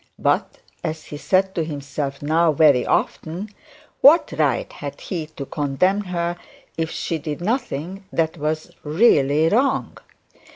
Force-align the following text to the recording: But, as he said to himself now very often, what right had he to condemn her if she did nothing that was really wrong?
But, 0.17 0.57
as 0.83 1.05
he 1.05 1.17
said 1.17 1.53
to 1.53 1.63
himself 1.63 2.23
now 2.23 2.51
very 2.53 2.87
often, 2.87 3.51
what 4.01 4.31
right 4.39 4.73
had 4.73 4.99
he 4.99 5.27
to 5.35 5.45
condemn 5.45 6.05
her 6.05 6.37
if 6.75 6.89
she 6.89 7.19
did 7.19 7.39
nothing 7.39 8.05
that 8.11 8.35
was 8.37 8.71
really 8.83 9.47
wrong? 9.47 9.95